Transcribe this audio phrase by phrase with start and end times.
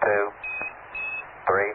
[0.00, 0.32] two,
[1.46, 1.74] three.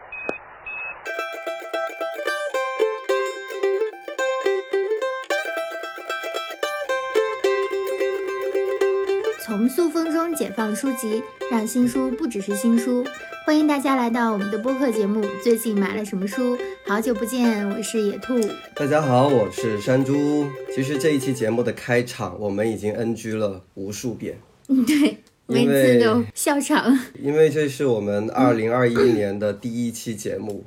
[9.41, 11.21] 从塑封中解放书籍，
[11.52, 13.05] 让新书不只是新书。
[13.46, 15.21] 欢迎大家来到我们的播客节目。
[15.44, 16.58] 最近买了什么书？
[16.88, 18.40] 好久不见，我是野兔。
[18.74, 20.48] 大家好，我是山猪。
[20.74, 24.40] 其实这一期节目的开场，我们已经 NG 了无数遍。
[24.70, 25.18] 嗯， 对，
[25.48, 26.98] 每次都笑场。
[27.21, 30.66] 因为这是我们二零二一年的第一期节目，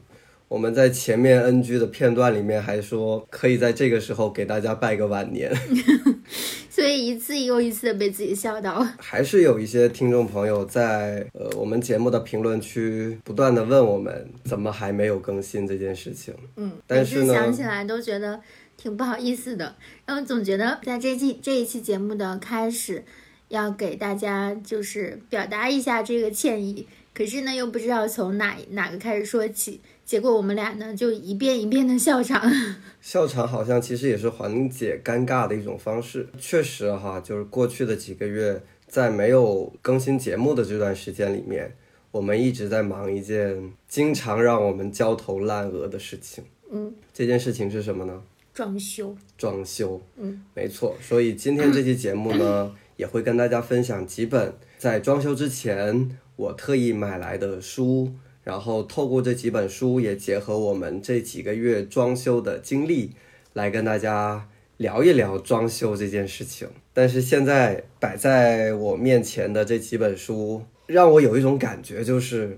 [0.49, 5.53] 我们在前面 NG 的片段里面还说，可以在这个时候给大家拜个晚年。
[6.69, 8.87] 所以一次又一次的被自己笑到。
[8.99, 16.35] 还是有一些听众朋友在呃我们节目的评论区不断的问我们，怎么还没有更新这件事情。
[16.57, 18.39] 嗯，但是呢想起来都觉得
[18.77, 19.75] 挺不好意思的，
[20.05, 23.03] 然后总觉得在这期这一期节目的开始，
[23.49, 32.51] 要给大家就是表达一下这个歉意，可是呢又不知道从哪哪个开始说起，结果我们俩呢就一遍一遍的笑场。
[33.01, 36.29] 笑场好像其实也是缓解尴尬的一种方式。
[36.39, 41.73] 确实哈，就是过去的几个月，在没有更新节目的这段时间里面，
[42.11, 46.43] 我们一直在忙一件经常让我们焦头烂额的事情。
[46.69, 48.23] 嗯，这件事情是什么呢？
[48.53, 50.01] 装修，装修。
[50.17, 50.97] 嗯，没错。
[51.01, 58.13] 所以今天这期节目呢， 也会跟大家分享几本在装修之前我特意买来的书。
[58.43, 63.11] 然后透过这几本书，也结合我们这几个月装修的经历，
[63.55, 66.69] 来跟大家聊一聊装修这件事情。
[66.93, 72.57] 但是现在摆在我面前的这几本书，让我有一种感觉，就是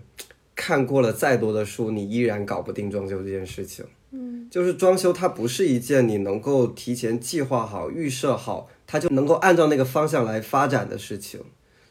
[0.55, 3.83] 看过了再多的书，你依然搞不定装修这件事情。
[4.11, 11.41] 嗯，就是装修，它不是一件你能够提前计划好、预设好，它就能够按照那个方向来发展的事情。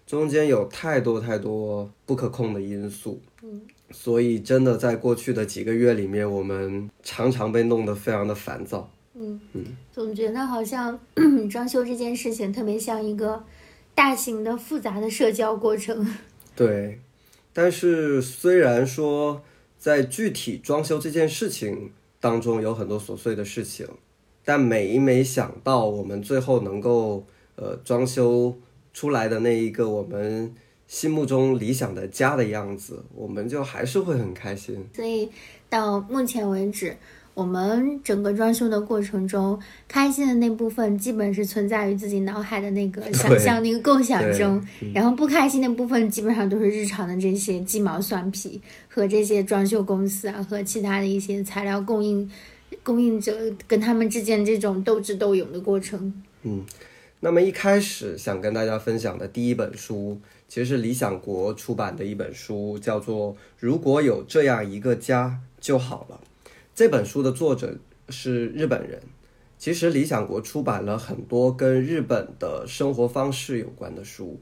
[0.06, 3.22] 中间有太多太多不可控的因素。
[3.42, 3.62] 嗯。
[3.90, 8.92] 所以，真的在过去的几个月里面，我们常常被弄得非常的烦躁。
[9.14, 9.64] 嗯嗯，
[9.94, 11.00] 总觉得好像
[11.50, 13.42] 装修这件事情特别像一个
[13.96, 16.06] 大型的复杂的社交过程。
[16.54, 17.00] 对，
[17.54, 19.42] 但是虽然说
[19.78, 23.88] 在具体装修这件事情当中有很多琐碎的事情，
[24.48, 27.26] 但每每想到我们最后能够
[27.58, 28.58] 呃装修
[28.94, 30.50] 出来的那一个我们。
[30.88, 34.88] 心目中理想的家的样子，我们就还是会很开心。
[34.96, 35.28] 所以
[35.68, 36.96] 到目前为止，
[37.34, 52.32] 我们整个装修的过程中，开心的那部分基本是存在于自己脑海的那个想象、那个构想中，然后不开心的部分基本上都是日常的这些鸡毛蒜皮和这些装修公司啊和其他的一些材料供应
[52.88, 53.36] 供应者
[53.68, 56.24] 跟他们之间这种斗智斗勇的过程。
[56.44, 56.64] 嗯，
[57.20, 60.22] 那么一开始想跟大家分享的第一本书。
[60.48, 66.22] 其实是理想国出版的一本书，叫做《如果有这样一个家就好了》。
[66.74, 67.76] 这本书的作者
[68.08, 69.02] 是日本人。
[69.58, 74.40] 其实理想国出版了很多跟日本的生活方式有关的书，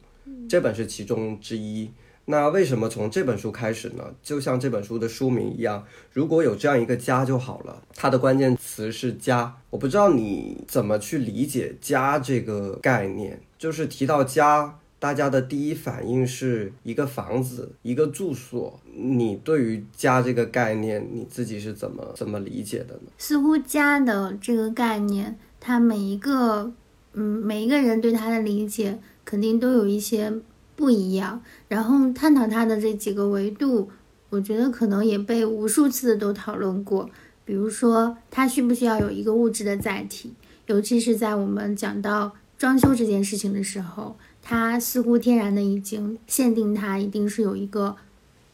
[0.47, 1.89] 这本是其中之一。
[2.25, 4.03] 那为什么从这本书开始呢？
[4.23, 7.83] 就像这本书的书名一样，如果有这样一个家就好了。
[7.93, 9.55] 它的关键词是家。
[9.69, 14.79] 我不知道你怎么去理解家这个概念，就是提到家。
[14.97, 18.79] 大家的第一反应是一个房子，一个住所。
[18.95, 23.11] 你对于家这个概念，你自己是怎么怎么理解的呢？
[23.17, 26.71] 似乎家的这个概念，它每一个，
[27.13, 30.33] 嗯，每一个人对它的理解肯定都有一些
[30.75, 31.41] 不一样。
[31.67, 33.89] 然后探讨它的这几个维度，
[34.29, 37.09] 我觉得可能也被无数次的都讨论过。
[37.43, 40.33] 比如说，它需不需要有一个物质的载体？
[40.67, 44.15] 尤其是在我们讲到装修这件事情的时候。
[44.47, 47.95] 它似乎天然的已经限定它一定是有一个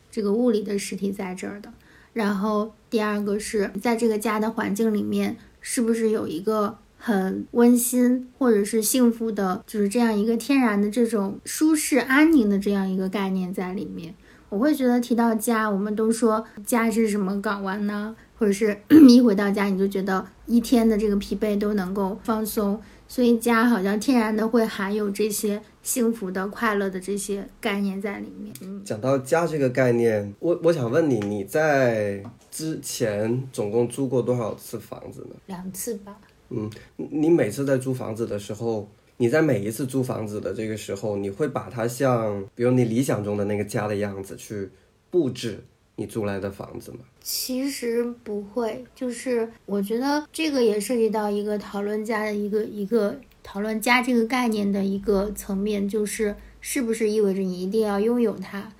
[0.10, 1.74] 这个物理的实体在这儿的。
[2.14, 14.14] 然后第二个是在这个家的环境里面，是不是有一个很温馨或者是幸福的，就是这样一个天然的这种舒适安宁的这样一个概念在里面？
[14.50, 18.16] 我会觉得提到家，我们都说家是什么港湾呢？
[18.38, 18.78] 或者是
[19.10, 22.80] 一回到家你就觉得一天的这个疲惫都能够放松。
[23.08, 28.54] 所以家好像天然的会含有这些幸福的、快乐的这些概念在里面。
[28.62, 35.36] 嗯，讲到家这个概念，我我想问你，你在之前总共租过多少次房子呢？
[35.48, 36.16] 两次吧。
[36.52, 38.88] 嗯，你每次在租房子的时候，
[39.18, 44.70] 你在每一次租房子的这个时候，你会把它像，比如你理想中的那个家的样子去
[45.10, 45.64] 布置？
[45.98, 47.00] 你租来的房子吗？
[47.22, 58.72] 其实不会，就是我觉得这个也涉及到一个讨论家的一个一个讨论家这个概念的一个层面，就是是不是意味着你一定要拥有它？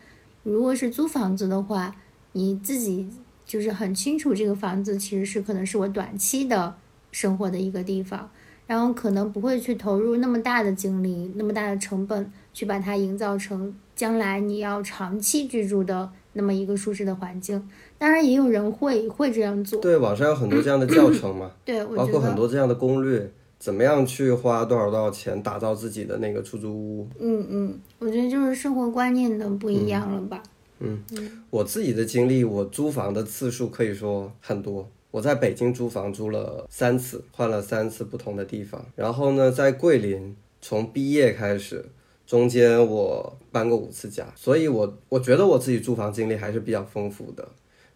[0.42, 1.96] 如果是租房子的话，
[2.32, 3.08] 你自己
[3.46, 6.76] 就是很清楚这个房子其实是可能是我短期的
[7.12, 8.30] 生活的一个地方，
[8.68, 17.70] 然后可能不会去投入那么大的精力、那么大的成本去把它营造成将来你要长期居住的那么一个舒适的环境。
[17.98, 19.80] 当然，也有人会会这样做。
[19.82, 27.08] 对，网上有很多这样的教程嘛，对，我包括很多这样的攻略，怎么样去花多少多少钱打造自己的那个出租屋。
[27.20, 30.42] 嗯嗯，我觉得就是生活观念的不一样了吧。
[30.80, 31.04] 嗯
[31.52, 34.90] 我自己的经历，我租房的次数可以说很多。
[35.12, 38.84] 我在北京租房租了三次，换了三次不同的地方。
[38.96, 41.86] 然后呢，在桂林，从毕业开始，
[42.26, 47.48] 中间我搬过五次家，所以我我觉得我自己租房经历还是比较丰富的。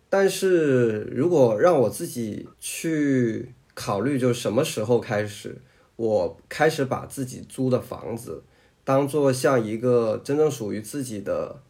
[0.10, 5.58] 但是如果让我自己去考虑，就什么时候开始，
[5.96, 8.44] 我开始把自己租的房子
[8.84, 11.62] 当做像一个真正属于自己的。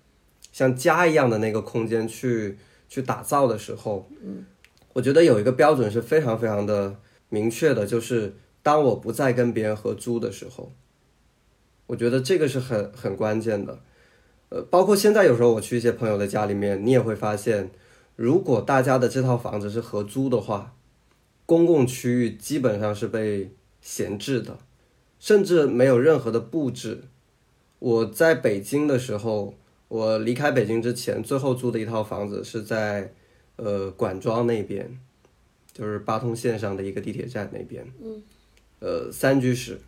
[0.52, 2.58] 像家一样的那个空间去
[2.88, 4.46] 去打造的时候，嗯，
[4.96, 6.96] 我觉得有一个标准是非常非常的
[7.30, 10.72] 明确的，就是当我不再跟别人合租的时候，
[11.88, 13.80] 我觉得这个是很很关键的。
[14.50, 17.72] 呃，包括现在有时候我去一些朋友的家里面，你也会发现，
[18.16, 20.76] 如果大家的这套房子是合租的话，
[21.46, 23.52] 公共区域基本上是被
[23.82, 24.60] 闲置的，
[25.20, 27.04] 甚至没有任何的布置。
[27.80, 29.56] 我在北京的时候。
[29.88, 33.14] 我离开北京之前，最后租的一套房子是在，
[33.58, 35.00] 呃，管庄那边，
[35.74, 37.86] 就是八通线上的一个地铁站那边。
[38.04, 38.22] 嗯。
[38.80, 39.80] 呃，三居室，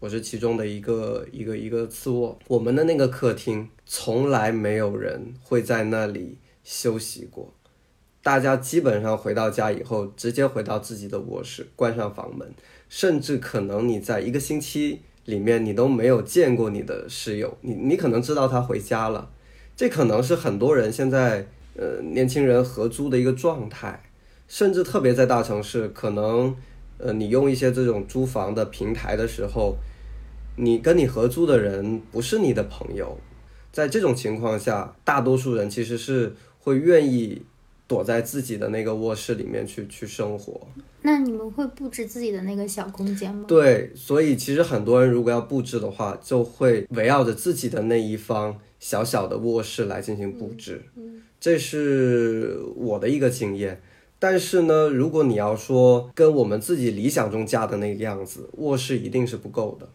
[0.00, 2.38] 我是其中的一个一个一个次卧。
[2.48, 7.54] 我们的那个客厅从来没有人会在那里休息过，
[8.22, 12.52] 大家基本上回到家以后，直接回到自己的卧室，关上房门，
[12.88, 19.30] 甚至可能你在一个星期里面，你都没有见过你的室友，你你可能知道他回家了。
[19.76, 21.46] 这可能是很多人现在
[21.76, 24.02] 呃年轻人合租的一个状态，
[24.46, 26.54] 甚至特别在大城市，可能
[26.98, 29.76] 呃你用一些这种租房的平台的时候，
[30.56, 33.18] 你跟你合租的人不是你的朋友，
[33.72, 37.42] 在这种情况下，大多数人其实是会愿意
[37.88, 40.66] 躲在自己的那个卧室里面去去生活。
[41.02, 43.44] 那你们会布置自己的那个小空间吗？
[43.48, 48.58] 对，所以其实很多人如果要布置的话，就会围绕着自己的那一方。
[48.84, 50.82] 小小的卧室来进行布置，
[51.40, 53.80] 这是我的一个经验。
[54.18, 59.88] 但是呢，如果你要说跟我们自己理想中家的那个样子，卧室一定是不够的。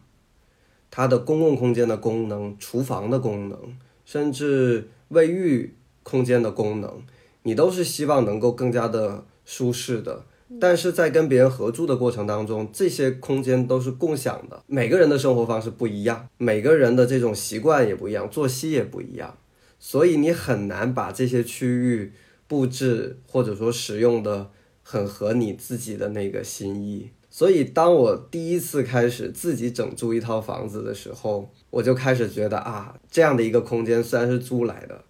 [0.90, 7.04] 它的公共空间的功能、厨房的功能，甚至卫浴空间的功能，
[7.44, 10.24] 你都是希望能够更加的舒适的。
[10.60, 14.64] 但是在跟别人合租的过程当中，这些空间都是共享的。
[14.66, 19.38] 每个人的生活方式不一样，每个人的这种习惯也不一样，作息也不一样，
[19.78, 22.14] 所以你很难把这些区域
[22.48, 24.50] 布置或者说使用的
[24.82, 27.12] 很合你自己的那个心意。
[27.30, 35.04] 所以当我第一次开始自己整租一套房子的时候，我就开始觉得啊，这样的一个空间虽然是租来的，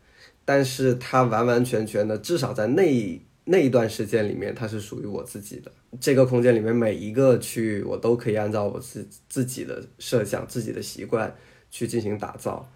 [0.44, 3.22] 但是它完完全全的，至少在那。
[3.52, 5.72] 那一段时间里面，它是属于我自己的。
[6.00, 11.36] 这个空间里面每一个区域，我都可以按照我自自己的设想、自己的习惯
[11.72, 12.70] 去进行打造。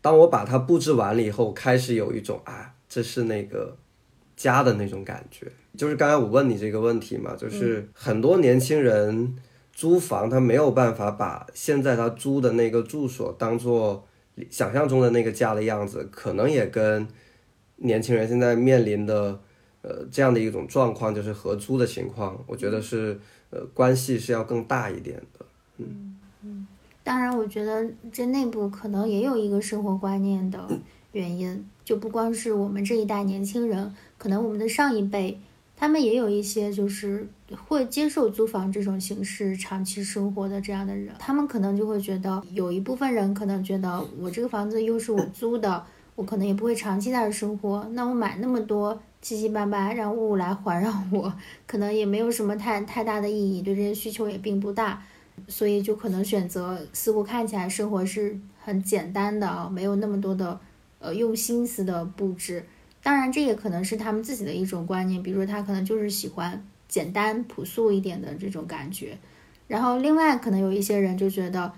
[0.00, 3.76] 当我把它布置完了以后，开始有一种啊，这是那个
[4.34, 5.46] 家的那种感觉。
[5.76, 9.36] 就是刚才我问你这个问题嘛，就是很多年轻人
[9.74, 14.08] 租房，他没有办法把现在他租的那个住所当做
[14.48, 17.06] 想象中的那个家的样子，可能也跟
[17.76, 19.38] 年轻人现在面临的。
[19.88, 23.18] 呃，这样的一种状况就是合租的情况，我觉得是
[23.48, 25.46] 呃关系是要更大一点的。
[25.78, 26.66] 嗯嗯，
[27.02, 30.68] 当然，我觉得这内部可能也有一个生活观念的
[31.12, 35.40] 原因，就不光是我们这一代年轻人，可能我们的上一辈
[35.74, 37.26] 他们也有一些就是
[37.66, 45.82] 会接受租房这种形式长期生活的这样的人，他们可能就会觉得有一部分人可能觉得我这个房子又是我租的，
[46.14, 49.00] 我可能也不会长期在这生活，那我买那么多。
[49.20, 51.32] 七七八八让物来环绕我，
[51.66, 55.02] 可能也没有什么太太大的意义，对这些需求也并不大，
[55.48, 60.58] 所以就可能选择似乎看起来生活是很简单的啊，没有那么多的
[60.98, 62.64] 呃用心思的布置。
[63.02, 69.18] 当然，这也可能是他们自己的一种观念，比如说他可能就是喜欢简单朴素一点的这种感觉。
[69.66, 71.72] 然后另外可能有一些人就觉得，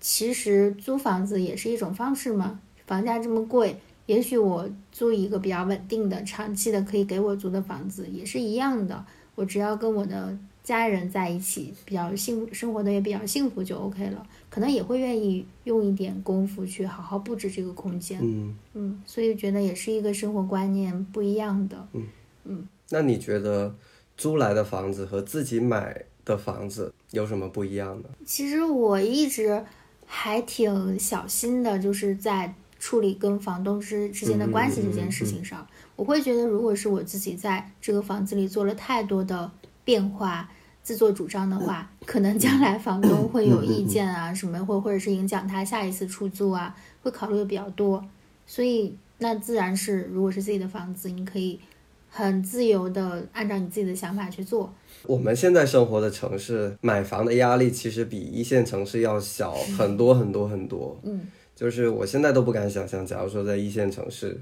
[0.00, 3.80] 其实租房子也是一种方式嘛，房价这么贵。
[4.10, 9.04] 也许我租一个比较稳定的、长期的可以给我租的房子也是一样的。
[9.36, 18.18] 我只要跟我的家人在一起，比较幸生活的也比较幸福就 OK 了，可能也会愿意用一点功夫去好好布置这个空间。
[18.20, 21.86] 嗯，嗯，所以觉得也是一个生活观念不一样的。
[21.92, 22.02] 嗯
[22.46, 23.72] 嗯那你觉得
[24.16, 28.08] 租来的房子和自己买的房子有什么不一样呢？
[28.26, 29.64] 其实我一直
[30.04, 39.48] 还挺小心的，就是在处理跟房东之之间的关系这件事情上，我会觉得，如果是我自己在这个房子里做了太多的
[39.84, 40.50] 变化、
[40.82, 48.02] 自作主张的话，可能将来房东会有意见啊，什么或或者是影响他下一次出租啊，会考虑的比较多。
[48.46, 51.60] 所以那自然是，如果是自己的房子，你可以
[52.08, 54.72] 很自由的按照你自己的想法去做。
[55.06, 60.98] 我们现在生活的城市，买房的压力其实比一线城市要小很多很多很多。
[61.04, 61.26] 嗯，
[61.60, 64.34] 就是我现在都不敢想象，假如说在一线城市，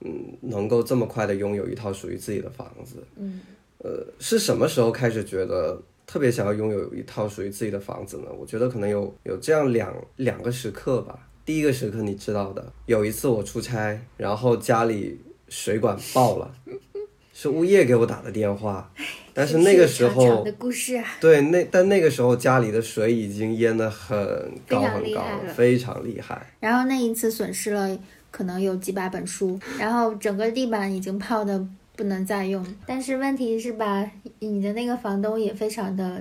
[0.00, 3.02] 嗯，能够这么快的拥有一套属于自己的房子。
[3.16, 3.40] 嗯，
[3.78, 8.26] 呃，是什么时候开始觉得特别想要拥有一套属于自己的房子呢？
[8.38, 11.26] 我觉得可能有有这样两两个时刻吧。
[11.46, 16.54] 第一个时刻你知道的，有一次我出差，然后家里水管爆了，
[17.40, 18.92] 是物业给我打的电话，
[19.32, 24.18] 但是那个时候的故事啊，对，那但那个时候家里的水已经淹得很
[24.66, 26.44] 高很高了，非常厉害。
[26.58, 27.96] 然后那一次损失了
[28.32, 31.64] 可能有几百本书，然后整个地板已经泡的
[31.94, 32.66] 不能再用。
[32.84, 36.20] 但是问题是吧，你的那个房东也非常的，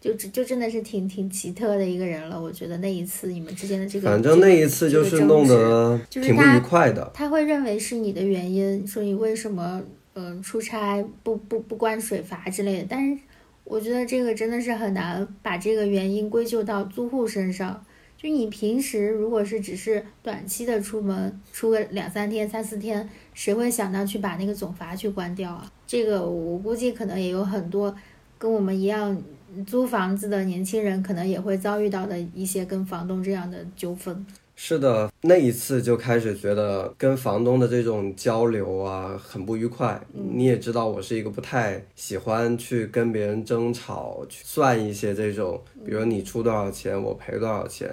[0.00, 2.42] 就就真的是挺挺奇特的一个人了。
[2.42, 7.08] 我觉得那一次你们之间的这个，反正那一次就是弄得挺不就是他愉快的。
[7.14, 9.80] 他会认为是你的原因，说你为什么
[10.18, 12.86] 嗯、出差不不不关水阀之类的。
[12.88, 13.22] 但是
[13.64, 17.84] 我觉得这个真的是很难把这个原因归咎到租户身上。
[18.16, 25.70] 就你平时如果是只是短期的出门，出个两三天、三四天，谁会想到去把那个总阀去关掉啊？
[25.86, 27.94] 这个我估计可能也有很多
[28.36, 29.16] 跟我们一样
[29.64, 34.26] 租房子的年轻人，可能也会遭遇到的一些跟房东这样的纠纷。
[34.60, 39.98] 是的，那一次就开始觉得跟房东的这种交流啊很不愉快。
[40.12, 47.88] 你也知道，我是一个不太喜欢去跟别人争吵，去算一些这种，比如你出多少钱，我赔多少钱，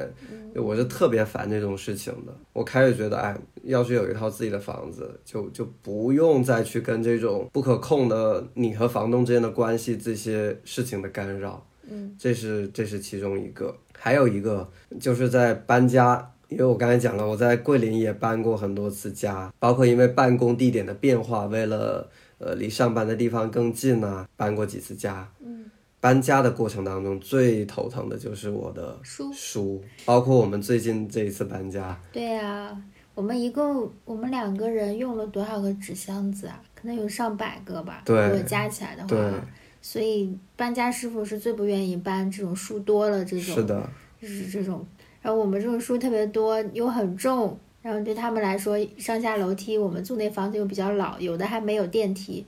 [0.56, 2.36] 我是特别烦这种事情的。
[2.52, 11.64] 我开始觉得，哎，要是有一套自己的房子，就就不用再去跟这种不可控的你和房东之间的关系这些事情的干扰。
[11.88, 14.68] 嗯，这是这是其中一个，还有一个
[15.00, 16.32] 就是在搬家。
[16.50, 25.28] 因为我刚才讲了，我在桂林也搬过很多次家，包括因为办公地点的变化，为了呃离上班的地方更近啊，搬过几次家。
[25.44, 25.66] 嗯，
[26.00, 32.78] 搬家的过程当中最头疼的就是我的书书，包括我们最近这一次搬家，对呀、
[33.16, 36.62] 我们一共我们两个人用了多少个纸箱子啊？
[36.75, 39.44] 可能有上百个吧，对如果加起来的对话。
[39.82, 43.90] 所以搬家师傅是最不愿意搬这种书多了这种，是的，
[44.22, 44.86] 就是这种。
[45.25, 52.46] 然后我们这种书特别多，又很重，然后对他们来说上下楼梯，我们住那房子又比较老，有的还没有电梯，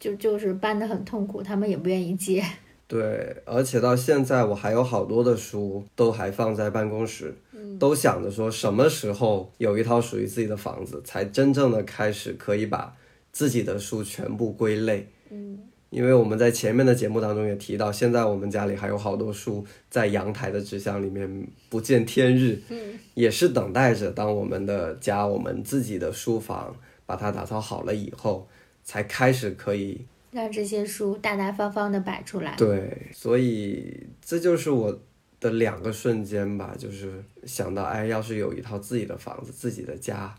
[0.00, 2.42] 就就是搬得很痛苦，他们也不愿意接。
[2.88, 7.36] 对，而且到现在我还有好多的书都还放在办公室，
[7.78, 12.96] 都想着说什么时候有一套属于自己的房子，才真正的开始可以把
[13.30, 15.06] 自己的书全部归类。
[15.28, 15.58] 嗯，
[15.96, 26.76] 因为我们在前面的节目当中也提到，现在我们家里还有好多书在阳台的纸箱里面不见天日，嗯，也是等待着当我们的家、我们自己的书房
[27.06, 28.46] 把它打造好了以后，
[28.84, 32.54] 才开始可以让这些书大大方方的摆出来。
[32.58, 35.00] 对，所以这就是我
[35.40, 40.34] 的两个瞬间吧，就是想到，哎，要是有一套自己的房子、自己的家，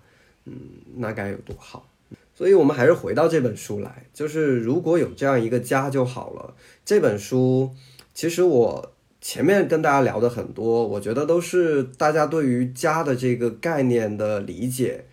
[0.45, 0.53] 嗯，
[0.97, 1.89] 那该有多好。
[2.37, 6.53] 所以我们还是回到这本书来，就是如果有这样一个家就好了。
[6.85, 7.71] 这本书
[8.13, 15.05] 其实我前面跟大家聊的很多，我觉得都是大家对于家的这个概念的理解，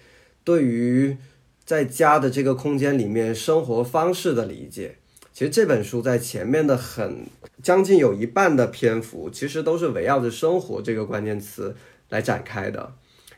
[0.44, 1.16] 对于
[1.64, 4.96] 在家的这个空间里面生活方式的理解。
[5.32, 7.24] 其实这本书在前面的很
[7.62, 11.74] 将近有一半的篇幅，其实都是围绕着生活这个关键词
[12.10, 12.92] 来展开的。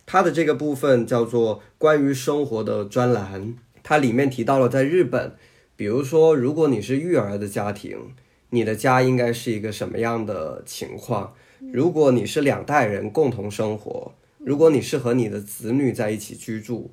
[0.04, 3.54] 它的这个部分叫做关于生活的专栏，
[3.88, 5.36] 它里面提到了在日本，
[5.76, 8.16] 比如说如果你是育儿的家庭，
[8.50, 11.34] 你的家应该是一个什么样的情况？
[11.72, 16.90] 如果你是两代人共同生活，如果你是和你的子女在一起居住，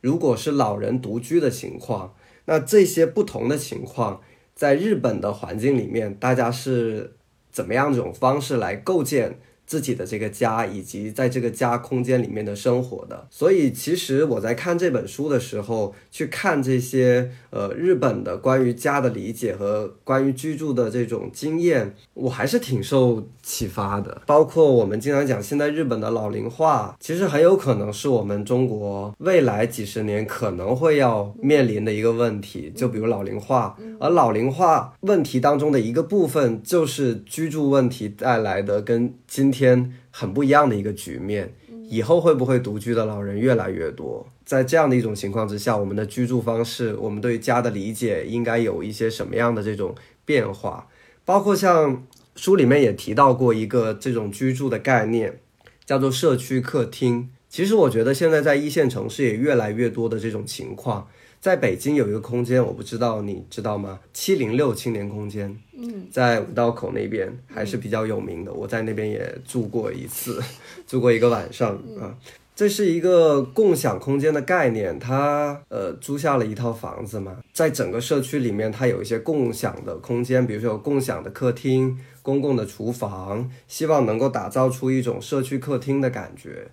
[0.00, 4.20] 如果是老人独居的情况，那这些不同的情况，
[4.54, 7.14] 在日本的环境里面，大家是
[7.50, 13.26] 怎么样一种方式来构建自己的这个家，以及在这个家空间里面的生活的。
[13.30, 24.22] 所以，其实我在看这本书的时候，去看这些呃日本的关于家的理解和关于居住的这种经验，我还是挺受启发的。
[24.26, 32.72] 包括我们经常讲，现在日本的老龄化，其实很有可能是我们中国未来几十年可能会要面临的一个问题。
[32.74, 41.54] 就比如老龄化，而老龄化问题当中的一个部分，就是居住问题带来的跟今天很不一样的一个局面。
[41.88, 44.26] 以后会不会独居的老人越来越多？
[44.44, 50.88] 在这样的一种情况之下，我们的居住方式，我们对家的理解应该有一些什么样的这种变化？
[51.24, 52.04] 包括像
[52.34, 55.38] 书里面也提到过一个这种居住的概念，
[55.84, 57.30] 叫做社区客厅。
[57.48, 61.06] 其实我觉得现在在一线城市也越来越多的这种情况。
[61.46, 64.00] 在北京有一个空间，我不知道你知道吗？
[64.12, 68.52] 七零六青年空间，嗯，在五道口那边还是比较有名的。
[68.52, 70.42] 我在那边也住过一次，
[70.88, 72.18] 住过一个晚上啊。
[72.56, 86.66] 这是一个共享空间的概念，它呃租下了一套房子嘛，在整个社区里面，它有一些共享的空间，比如说有共享的客厅、公共的厨房，希望能够打造出一种社区客厅的感觉。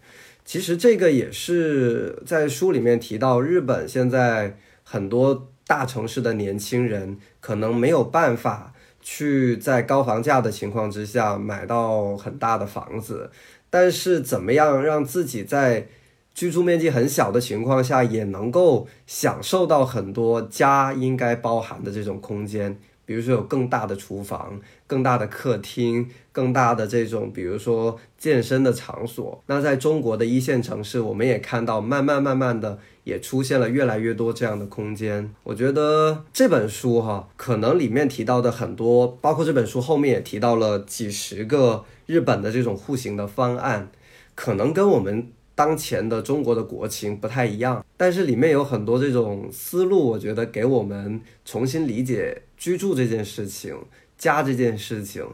[0.46, 13.32] 其实这个也是在书里面提到，日本现在很多大城市的年轻人可能没有办法去在高房价的情况之下买到很大的房子，
[13.70, 15.88] 但是怎么样让自己在
[16.34, 22.80] 居住面积很小的情况下也能够享受到很多家应该包含的这种空间。
[23.06, 29.44] 比如说有更大的厨房、更大的客厅、更大的这种，比如说健身的场所。
[29.48, 35.30] 那在中国的一线城市，我们也看到慢慢慢慢的也出现了越来越多这样的空间。
[35.44, 43.92] 我觉得这本书哈，可能里面提到的很多，包括这本书后面也提到了几十个日本的这种户型的方案，
[44.36, 45.32] 可能跟我们。
[45.56, 53.78] 当前的中国的国情不太一样，但是里面有很多这种思路，我觉得给我们重新理解居住这件事情、
[54.18, 55.26] 家这件事情，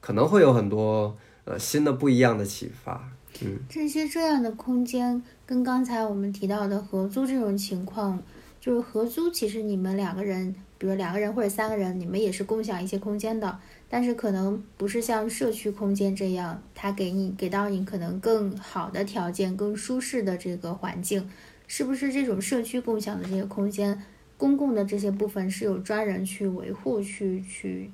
[0.00, 3.08] 可能会有很多呃新的不一样的启发。
[3.42, 8.20] 嗯，这些这样的空间跟刚才我们提到的合租这种情况，
[8.60, 13.58] 就是合租其实你们两个人，比如两个人或者三个人，你们也是共享一些空间的。
[13.88, 21.28] 但是可能不是像社区空间这样，它给你给到你可能更好的条件、更舒适的这个环境，
[21.66, 24.02] 是不是这种社区共享的这些空间，
[24.36, 27.90] 公共的这些部分是有专人去维护、去去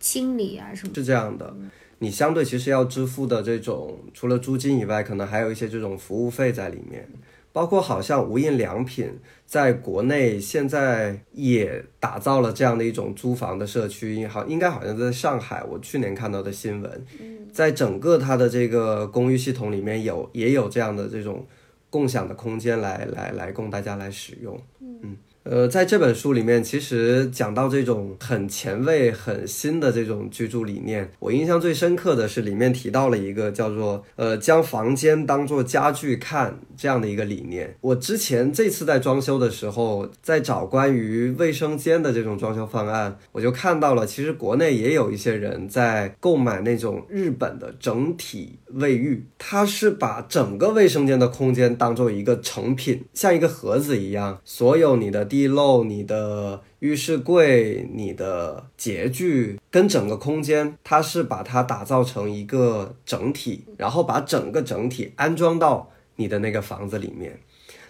[0.00, 0.92] 清理啊什么？
[0.94, 1.54] 是这样的，
[2.00, 7.08] 你相对其实要支付的这种，除了租金以外，可能还有一些这种服务费在里面。
[7.56, 17.06] 包括好像无印良品在国内现在也打造了这样的一种租房的社区，好应该好像在上海，我去年看到的新闻，
[17.50, 21.46] 在整个它的这个公寓系统里面有也有这样的这种
[21.88, 25.16] 共享的空间来来来供大家来使用，嗯。
[25.48, 37.76] 呃，在这本书里面，其实讲到这种很前卫、很新的这种居住理念，我印象最深刻的是里面提到了一个叫做“呃，将房间当做家具看”这样的一个理念。
[37.80, 55.24] 我之前这次在装修的时候，在找关于卫生间的这种装修方案，我就看到了，其实国内也有一些人在购买那种日本的整体卫浴，它是把整个卫生间的空间当做一个成品，像一个盒子一样，所有你的。
[55.36, 67.38] 地漏，你的浴室柜、你的洁具跟整个空间，它是把它打造成一个整体，然后把整个整体安装到你的那个房子里面。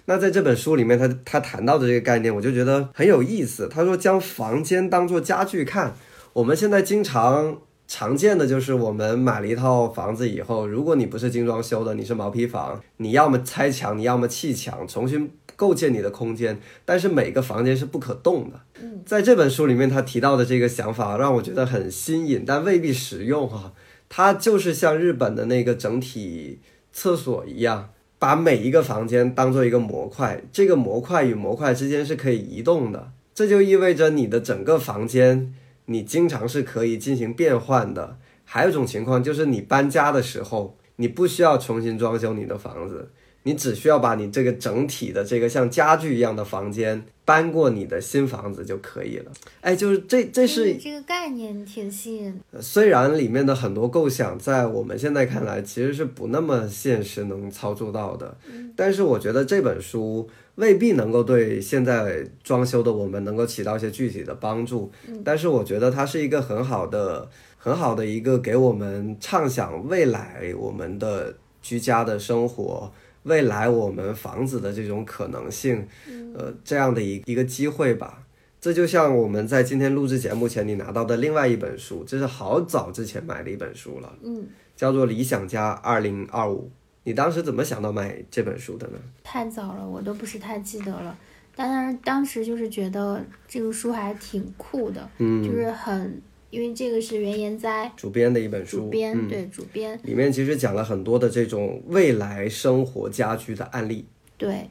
[0.07, 3.69] 那在这本书里面，他他谈到的这个概念，我就觉得很有意思。
[3.69, 5.95] 他说将房间当做家具看。
[6.33, 15.31] 我们现在经常常见的就是我们买了一套房子以后，如果你不是精装修的，你是毛坯房，你要么拆墙，你要么砌墙，重新。
[15.57, 18.61] 构建你的空间，但是每个房间是不可动的。
[18.81, 23.73] 嗯，在这本书里面，他提到的这个想法让我觉得很新颖，但未必实用哈。
[24.09, 26.61] 它就是像日本的那个整体
[26.93, 33.11] 厕所一样，把每一个房间当做一个模块，这个模块与模块之间是可以移动的。
[33.35, 35.53] 这就意味着你的整个房间，
[35.87, 38.19] 你经常是可以进行变换的。
[38.45, 43.11] 还有一种情况就是你搬家的时候，你不需要重新装修你的房子。
[43.47, 49.31] 你只需要把你这个整体的这个像家具一样的房间搬过你的新房子就可以了。
[49.61, 52.41] 哎，就是这，这是这个概念挺吸引。
[52.61, 58.37] 虽然里面的很多构想在我们现在看来其实是不那么现实能操作到的，
[58.75, 64.91] 但是我觉得这本书未必能够对现在装修的我们能够起到一些具体的帮助。
[65.25, 67.31] 但是我觉得它是一个很好的。
[67.59, 72.93] 很好的一个给我们畅想未来我们的居家的生活，
[73.27, 75.87] 未来我们房子的这种可能性，
[76.35, 78.23] 呃，这样的一一个机会吧。
[78.59, 86.63] 这就像我们在今天录制节目前你拿到的另外一本书，这是好早之前买的一本书了，嗯，叫做《理想家二零二五》。
[87.05, 88.99] 你当时怎么想到买这本书的呢？
[89.23, 91.17] 太早了，我都不是太记得了。
[91.55, 99.99] 但是当时就是觉得这个书还挺酷的，嗯，就是很，因为这个是原研哉主编的一本书，主编、嗯，对主编。
[100.05, 104.07] 里面其实讲了很多的这种未来生活家居的案例。
[104.37, 104.71] 对，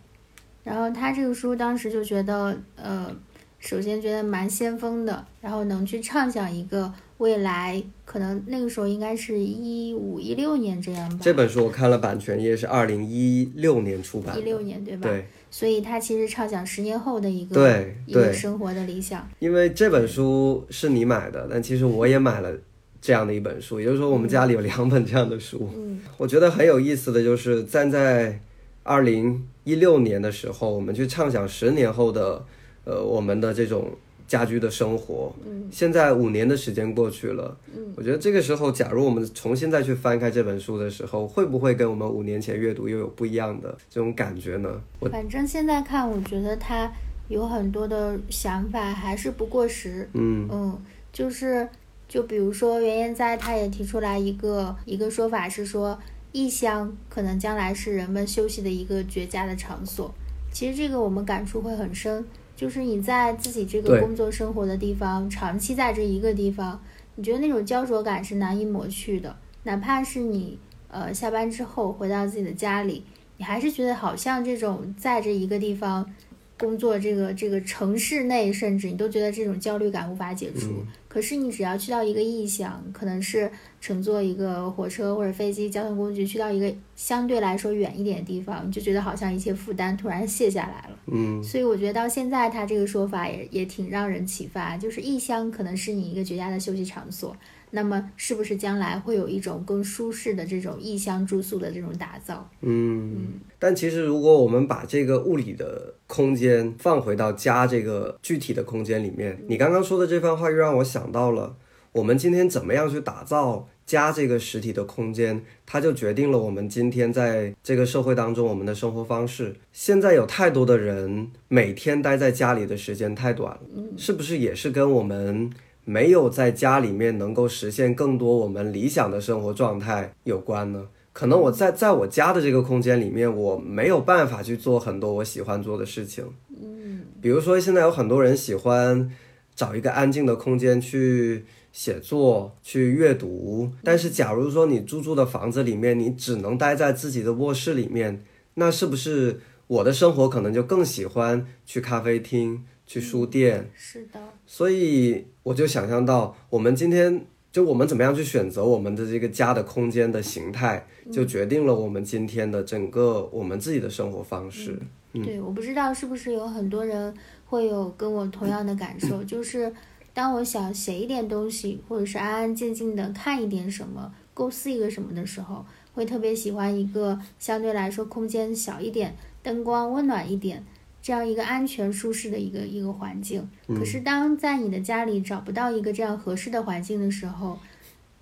[0.64, 3.14] 然后他这个书当时就觉得，呃，
[3.60, 15.08] 首先觉得蛮先锋的，然后能去畅想一个未来，可能那个时候应该是一五一六年这样吧，这本书我看了版权页是二零一六年出版的，一六年对吧？
[15.08, 19.26] 对，所以他其实畅想十年后的一个对一个生活的理想。
[19.40, 22.52] 因为这本书是你买的，但其实我也买了
[23.00, 25.70] 这样的一本书，也就是说我们家里有两本这样的书。
[25.74, 28.40] 嗯我觉得很有意思的就是站在
[28.84, 32.44] 二零一六年的时候，我们去畅想十年后的
[32.84, 33.92] 呃我们的这种
[34.28, 35.34] 家居的生活。
[35.46, 44.82] 嗯现在五年的时间过去了，嗯，我觉得这个时候，假如我们重新再去翻开这本书的时候，会不会跟我们五年前阅读又有不一样的这种感觉呢？
[45.00, 46.92] 我反正现在看，我觉得他
[47.28, 50.08] 有很多的想法还是不过时。
[50.14, 50.78] 嗯嗯，
[51.12, 51.68] 就是
[52.08, 55.98] 就比如说原研哉他也提出来一个一个说法是说，
[56.32, 60.14] 异乡可能将来是人们休息的一个绝佳的场所。
[60.52, 62.24] 其实这个我们感触会很深，
[62.56, 66.82] 就是你在自己这个工作生活的地方，长期在这一个地方，
[67.16, 69.36] 你觉得那种焦灼感是难以抹去的。
[69.64, 73.04] 哪怕是你呃下班之后回到自己的家里，
[73.38, 76.10] 你还是觉得好像这种在这一个地方
[76.58, 80.68] 工作，这个这个城市内，甚至你都觉得这种焦虑感无法解除。
[80.68, 83.50] 嗯可是你只要去到一个异乡，可能是
[83.80, 91.00] 乘坐一个火车或者飞机交通工具去到一个相对来说远一点的地方，你就觉得好像一切负担突然卸下来了。
[91.08, 97.34] 嗯所以我觉得到现在他这个说法也也挺让人启发，就是异乡可能是你一个绝佳的休息场所。
[97.72, 102.50] 那么是不是将来会有一种更舒适的这种异乡住宿的这种打造？
[102.62, 111.56] 嗯，但其实如果我们把这个物理的空间放回到家这个具体的空间里面，你刚刚说的这番话又让我想到了，
[111.92, 119.56] 我们今天怎么样去打造家这个实体的空间，它就决定了我们今天在这个社会当中我们的生活方式。
[119.72, 123.62] 现在有太多的人每天待在家里的时间太短了，
[123.98, 125.50] 是不是也是跟我们？
[125.88, 130.88] 没有在家里面能够实现更多我们理想的生活状态有关呢？
[131.14, 136.26] 可能我在在我家的这个空间里面，我没有办法去做很多我喜欢做的事情。
[136.60, 139.12] 嗯比如说，现在有很多人喜欢
[139.56, 143.72] 找一个安静的空间去写作、去阅读。
[143.84, 148.24] 但是，假如说你租住的房子里面，你只能待在自己的卧室里面，
[148.56, 153.72] 那是不是我的生活可能就更喜欢去咖啡厅、去书店？
[153.76, 164.78] 是的，所以我就想象到，我们今天就我们怎么样去选择我们的这个家的空间的形态，就决定了我们今天的整个我们自己的生活方式。
[165.14, 167.14] 对，我不知道是不是有很多人
[167.46, 169.74] 会有跟我同样的感受，就是
[170.14, 180.64] 当我想写一点东西，或者是安安静静的看一点什么，构思一个什么的时候，会特别喜欢一个相对来说空间小一点、灯光温暖一点。
[181.02, 187.60] 这样一个安全舒适的一个一个环境，可是当在你的家里找不到一个这样合适的环境的时候，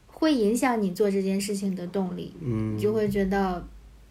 [0.08, 3.66] 会影响你做这件事情的动力，嗯你就会觉得，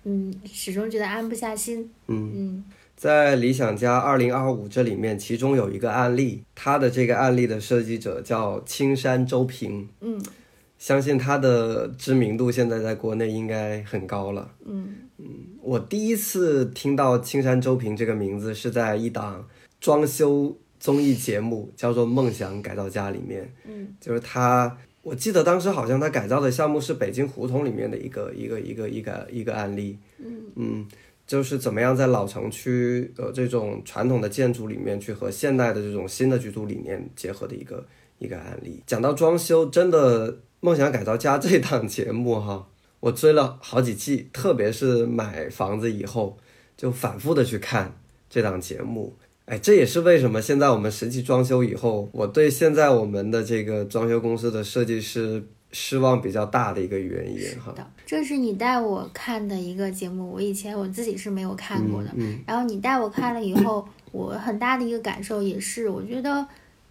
[0.05, 2.65] 嗯，始终觉得安不下心，嗯，嗯
[3.03, 10.23] 在理想家二零二五这里面，其中有一个案例，它的这个案例的设计者叫青山周平，嗯。
[10.79, 14.49] 相信他的知名度现在在国内应该很高了。
[14.65, 14.95] 嗯。
[15.61, 19.49] 我第一次听到青山周平这个名字是在一档
[19.81, 23.89] 装修综艺节目，叫做《梦想改造家》里面，嗯。
[24.01, 30.37] 就是他，我记得当时好像他改造的项目是北京胡同里面的一个一个一个一个一个案例，嗯。
[30.55, 30.87] 嗯，
[31.33, 37.87] 就是怎么样在老城区呃这种传统的建筑里面去和现代的这种新的居住理念结合的一个
[38.19, 38.83] 一个案例。
[38.87, 42.69] 讲到装修，真的《梦想改造家》这档 节目哈，
[43.01, 46.37] 我追了好几季，特别是买房子以后，
[46.77, 49.17] 就反复的去看这档节目。
[49.47, 55.43] 哎，这也是为什么现在我们实际装修以后，我对现在我们的这个装修公司的设计师
[55.73, 57.73] 失望比较大的一个原因哈。
[57.73, 62.11] 的，这是你带我看的一个节目，我以前我自己是没有看过的。
[62.15, 66.47] 嗯然后你带我看了以后，我很大的一个感受也是，我觉得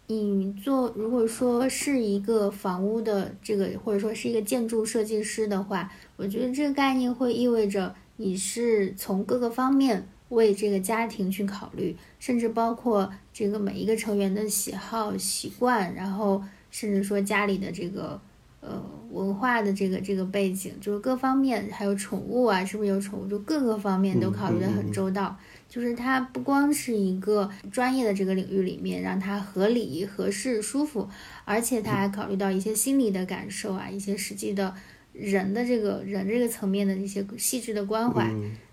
[0.08, 16.42] 你做如果说是一个房屋的这个，或者说是一个建筑设计师的话，我觉得这个概念会意味着你是从各个方面为这个家庭去考虑，甚至包括这个每一个成员的喜好、习惯，然后
[16.72, 18.20] 甚至说家里的这个
[18.62, 25.38] 呃文化的这个这个背景，就是各方面，还有宠物啊，是不是有宠物，就各个方面都考虑的很周到。
[25.68, 31.08] 就是它不光是一个专业的这个领域里面让它合理、合适、舒服，
[31.46, 34.74] 而且它还考虑到一些心理的感受啊，一些实际的
[35.14, 38.30] 人的这个人这个层面的一些细致的关怀。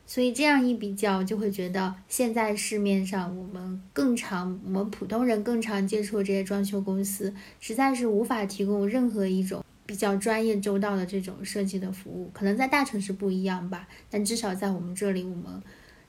[0.06, 12.30] 所以这样一比较，就会觉得现在市面上我们更常我们普通人更常接触这些装修公司，实在是无法提供任何一种比较专业周到的这种设计的服务。
[12.32, 15.60] 可能在大城市不一样吧，但至少在我们这里，我们。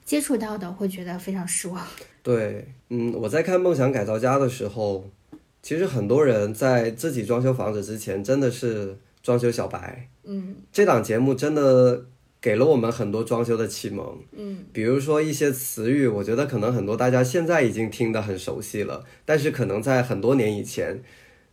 [0.06, 1.86] 接触到的会觉得非常失望。
[2.24, 5.08] 对，嗯，我在看《梦想改造家》的时候，
[5.62, 10.10] 其实很多人在自己装修房子之前，真的是装修小白。
[10.24, 12.08] 嗯，这档节目真的
[12.42, 14.18] 给了我们很多装修的启蒙。
[14.32, 21.04] 嗯，比如说一些词语，我觉得可能很多大家现在已经听得很熟悉了，但是可能在很多年以前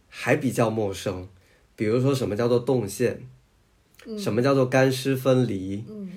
[0.08, 1.28] 还比较陌生。
[1.76, 3.20] 比如说什么叫做动线，
[4.18, 5.84] 什么叫做干湿分离。
[5.88, 6.08] 嗯。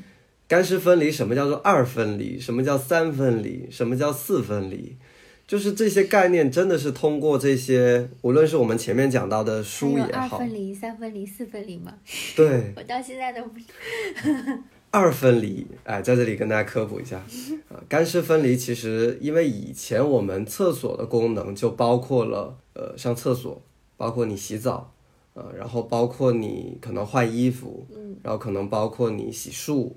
[0.48, 2.40] 干湿分离，什么叫做二分离？
[2.40, 3.68] 什么叫三分离？
[3.70, 4.96] 什么叫四分离？
[5.46, 11.94] 就是这些概念，真的是通过这些，无论是我们前面讲到的书也好，二分离、三分离、四分离吗？
[12.36, 13.60] 对， 我到现在都不。
[14.92, 17.18] 二分离，哎，在这里跟大家科普一下
[17.70, 23.62] 啊，干湿分离其实因为以前我们厕所的功能就包括了，呃，上厕所，
[23.98, 24.92] 包括你洗澡，
[25.34, 29.92] 呃，然后包括你可能换衣服，嗯，然后可能包括你洗漱。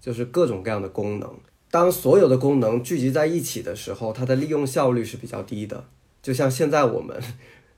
[0.00, 1.32] 就是各种各样的功能，
[1.70, 5.84] 当所有的功能聚集在一起的时候，它的利用效率是比较低的。
[6.20, 7.16] 就像现在我们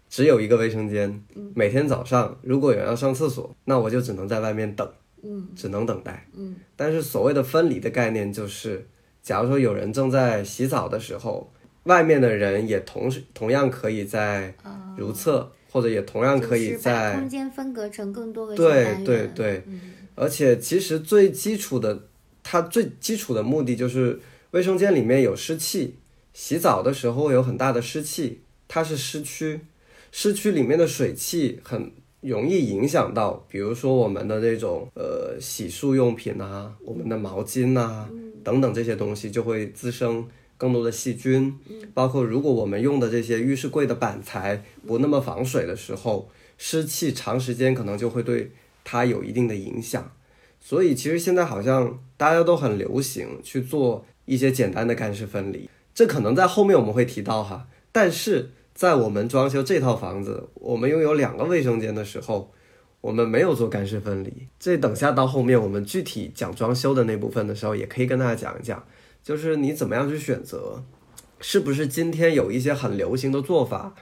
[0.08, 1.22] 只有一个卫生间，
[1.54, 4.90] 每天早上如果有人要上厕所，那我就只能在外面等，
[5.22, 6.56] 嗯，只能等待，嗯。
[6.74, 8.88] 但是所谓的分离的概念就是，
[9.22, 14.54] 假如说有人正在洗澡的时候，外面的人也同时同样可以在
[14.96, 19.64] 如厕，或者也同样可以在空间分隔成更多个对对对，
[20.14, 22.06] 而且其实最基础的。
[22.46, 25.96] 它最基础的目的就是卫生间里面有湿气，
[26.34, 29.60] 洗澡的时候有很大的湿气，它是湿区，
[30.12, 38.10] 湿区里面的水汽很容易影响到，比如说我们的那种呃洗漱用品啊，我们的毛巾啊
[38.44, 41.58] 等等这些东西就会滋生更多的细菌，
[41.92, 48.52] 包括如果我们用的这些浴室柜的板材不那么防水的时候，湿气长时间可能就会对
[48.84, 50.12] 它有一定的影响。
[50.60, 57.68] 所以其实现在好像大家都很流行去做一些简单的干湿分离，这可能在后面我们会提到哈。
[57.92, 62.50] 但是在我们装修这套房子，我们拥有两个卫生间的时候，
[63.02, 64.48] 我们没有做干湿分离。
[64.58, 68.82] 这等下到后面我们具体讲装修的那部分的时候，也可以跟大家讲一讲，
[69.24, 70.84] 就是你怎么样去选择，
[71.40, 73.96] 是不是今天有一些很流行的做法，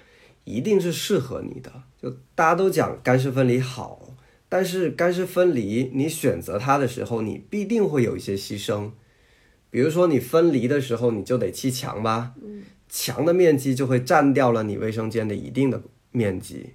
[0.45, 1.73] 一定是适合你的。
[2.03, 4.15] 就大家都讲干湿分离好。
[4.49, 8.91] 但是干湿分离，你选择它的时候，你必定会有一些牺牲。
[9.71, 12.35] 比如说，你分离的时候，你就得砌墙吧，
[12.87, 15.81] 墙的面积就会占掉了你卫生间的一定的
[16.11, 16.75] 面积，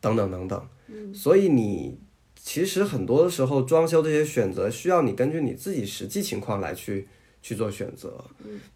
[0.00, 0.68] 等等等等，
[1.14, 2.00] 所以你
[2.34, 7.06] 其实很多的时候装修这些选择，需要你根据你自己实际情况来去
[7.48, 8.22] 去做选择，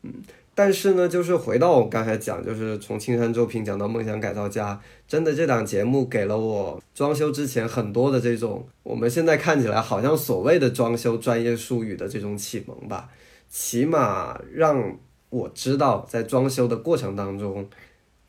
[0.01, 0.15] 嗯。
[0.55, 13.11] 但是呢，就是回到我刚才讲，就是从青山周平讲到梦想改造家，真的这档节目给了我装修之前很多的这种我们现在看起来好像所谓的装修专业术语的这种启蒙吧，
[13.51, 17.69] 起码让我知道在装修的过程当中，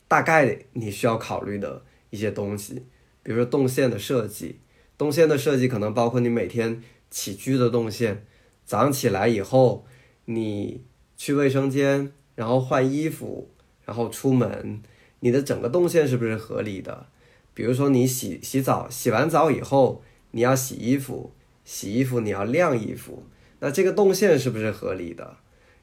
[0.09, 2.85] 大概你需要考虑的一些东西，
[3.21, 4.59] 比如说动线的设计，
[4.97, 8.25] 动线的设计可能包括你每天起居的动线，
[8.65, 9.85] 早上起来以后
[10.25, 10.81] 你。
[11.15, 13.47] 去卫生间，然后换衣服，
[13.85, 14.81] 然后出门，
[15.21, 17.05] 你的整个动线是不是合理的？
[17.53, 21.31] 比如说你洗洗澡，洗完澡以后你要洗衣服，
[21.63, 23.23] 洗衣服你要晾衣服，
[23.59, 25.37] 那这个动线是不是合理的？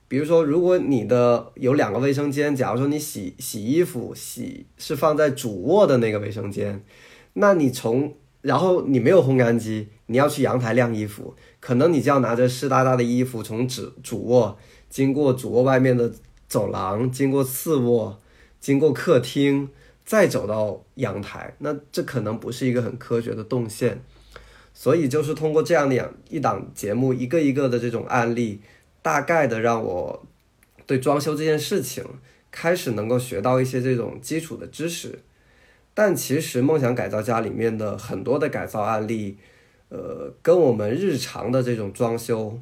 [0.09, 6.85] 比如说，如果你的有两个卫生间，假如说你洗洗衣服洗是放在主卧的那个卫生间，
[7.35, 14.59] 那你从然后你没有烘干机，你要去阳台晾衣服，可能你就要拿着湿哒哒的衣服从主主卧。
[14.88, 16.12] 经过主卧外面的
[16.48, 18.18] 走廊，经过次卧，
[18.59, 19.68] 经过客厅，
[20.05, 24.03] 再走到阳台，那这可能不是一个很科学的动线。
[24.72, 28.61] 所以就是通过这样的两一档节目，一个一个的这种案例，
[29.03, 30.26] 大概的让我
[30.87, 32.05] 对装修这件事情
[32.50, 35.20] 开始能够学到一些这种基础的知识。
[36.03, 39.37] 但其实梦想改造家里面的很多的改造案例，
[39.91, 42.59] 呃，跟我们日常的这种装修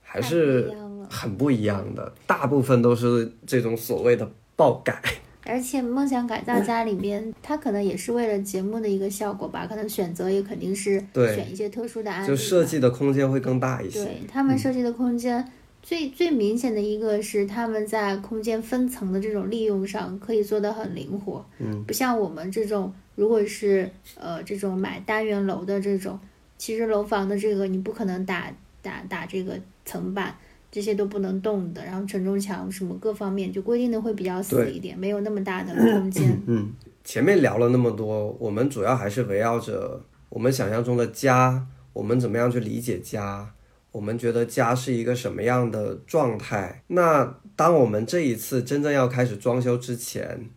[0.00, 0.72] 还是
[1.10, 5.02] 很不一样的，大部分都是这种所谓的爆改。
[5.44, 14.04] 而且梦想改造家里边，它可能也是为了节目的一个效果吧，可能选择也肯定是选一些特殊的案例，就设计的空间会更大一些。
[14.04, 15.44] 对他们设计的空间。
[15.86, 26.18] 最最明显的一个是他们在空间分层的这种利用上可以做得很灵活，嗯，不像我们这种，如果是呃这种买单元楼的这种，
[26.58, 30.36] 其实楼房的这个你不可能打打打这个层板，
[30.72, 36.36] 这些都不能动的，然后承重墙什么各方面就规定的会比较死一点，没有那么大的 空间。
[36.48, 36.72] 嗯，
[37.04, 43.52] 前面聊了那么多，我们主要还是围绕着我们想象中的家，我们怎么样去理解家。
[43.96, 46.82] 我们觉得家是一个什么样的状态？
[46.88, 50.50] 那当我们这一次真正要开始装修之前，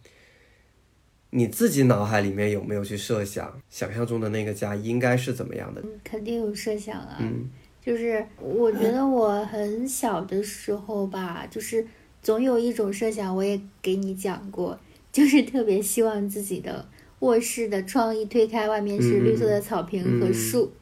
[1.29, 5.81] 你自己脑海里面有没有去设想，想象中的那个家应该是怎么样的？
[6.03, 7.15] 肯定有设想啊。
[7.21, 7.49] 嗯，
[7.81, 11.87] 就是我觉得我很小的时候吧，就是
[12.21, 14.77] 总有一种设想，我也给你讲过，
[15.13, 16.85] 就是特别希望自己的
[17.19, 20.73] 卧室的窗一推开，外面是绿色的草坪和树。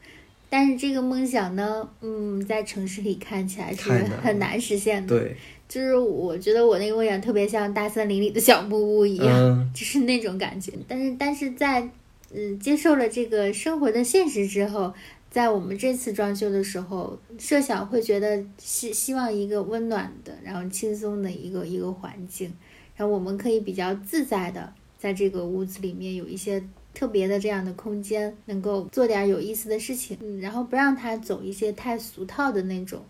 [0.50, 3.90] 但是这个梦想呢，嗯，在城市里看起来是
[4.22, 5.18] 很难实现的。
[5.18, 5.36] 对，
[5.68, 10.72] 就是我觉得我那个梦想特别像大森林里的小木屋一样， 就是那种感觉。
[10.88, 11.86] 但是，但是在
[12.34, 14.94] 嗯接受了这个生活的现实之后，
[15.30, 22.50] 在我们这次装修的时候，设想会觉得希希望一个温暖的，然后轻松的一个一个环境，
[22.96, 26.62] 然后我们可以比较自在的在这个屋子里面有一些。
[26.98, 33.00] 特别的这样的空间，能够做点有意思的事情，嗯，然后不让他走一些太俗套的那种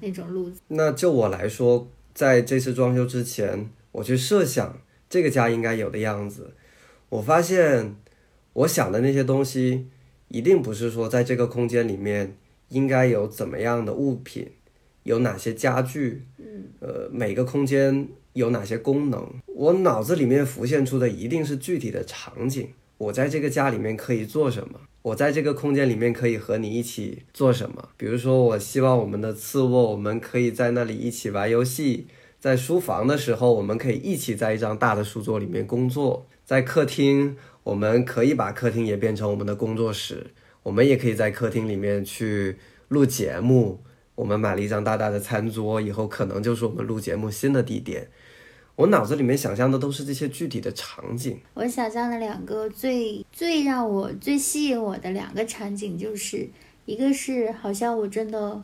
[0.00, 0.58] 那种路子。
[0.68, 6.54] 那就我来说，在这次装修之前，我去设想这个家应该有的样子，
[7.10, 7.94] 我发现
[8.54, 9.86] 我想的那些东西，
[10.28, 12.34] 一定不是说在这个空间里面
[12.70, 14.50] 应该有怎么样的物品，
[15.02, 22.70] 有哪些家具，嗯，呃，每个空间有哪些功能，我脑子里面浮现出的一定是具体的场景。
[22.98, 24.80] 我在这个家里面可以做什么？
[25.02, 27.90] 我在这个空间里面可以和你一起做什么？
[27.96, 32.06] 比如说，我希望我们的次卧，我们可以在那里一起玩游戏；
[32.40, 40.28] 在书房的时候，我们可以一起在一张大的书桌里面工作；在客厅，我们可以把客厅也变成我们的工作室，
[40.62, 42.56] 我们也可以在客厅里面去
[42.88, 43.82] 录节目。
[44.16, 48.08] 我们买了一张大大的餐桌，以后可能就是我们录节目新的地点。
[48.76, 51.40] 我脑子里面想象的都是这些具体的场景。
[51.54, 56.46] 我想象的两个最最让我最吸引我的两个场景，就是
[56.84, 58.62] 一个是好像我真的，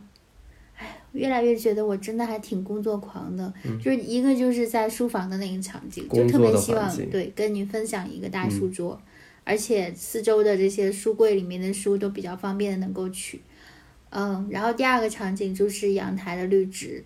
[0.77, 3.51] 哎，越来越觉得我真的还挺工作狂的。
[3.83, 9.01] 就是一个就是在书房的那个场景，就特别希望对跟你分享一个大书桌，
[9.45, 13.41] 而且四周的这些书柜里面的书都比较方便的能够取。
[14.11, 17.03] 嗯，然后第二个场景就是阳台的绿植。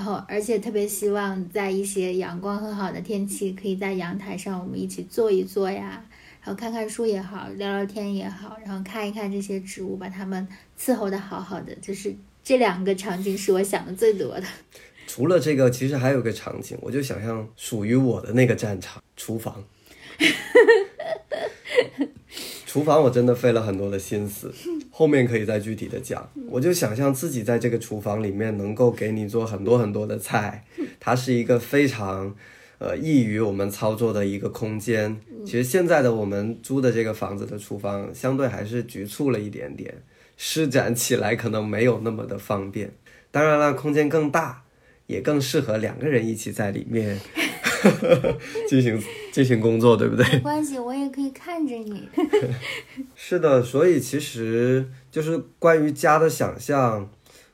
[0.00, 6.02] 然后，而且特别希望在一些阳光很好的天气，可以在阳台上我们一起坐一坐呀，
[6.42, 11.74] 然后看看书也好，聊聊天也好，然后看一看这些植物，把它们伺候的好好的。
[11.82, 14.44] 就是这两个场景是我想的最多的。
[15.06, 19.62] 除了这个，其实还有个场景，我就想象属于我的那个战场——厨房。
[22.70, 24.54] 厨房我真的费了很多的心思，
[24.92, 26.30] 后面可以再具体的讲。
[26.48, 30.64] 我就想象自己在这个厨房里面能够给你做很多很多的菜，
[31.00, 32.32] 它是一个非常，
[32.78, 35.20] 呃，易于我们操作的一个空间。
[35.44, 39.92] 其实现在的我们租的这个房子的厨房相对还是局促了一点点，
[40.36, 42.92] 施展起来可能没有那么的方便。
[43.32, 44.62] 当然了，空间更大，
[45.08, 47.18] 也更适合两个人一起在里面。
[48.68, 50.24] 进行进行工作，对不对？
[50.32, 52.08] 没关系，我也可以看着你。
[53.14, 57.08] 是的，所以其实就是关于家的想象，